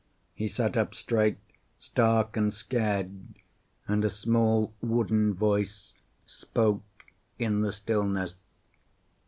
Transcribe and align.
He 0.33 0.47
sat 0.47 0.77
up 0.77 0.95
straight, 0.95 1.37
stark 1.77 2.35
and 2.35 2.51
scared, 2.51 3.19
and 3.87 4.03
a 4.03 4.09
small 4.09 4.73
wooden 4.81 5.35
voice 5.35 5.93
spoke 6.25 7.05
in 7.37 7.61
the 7.61 7.71
stillness. 7.71 8.33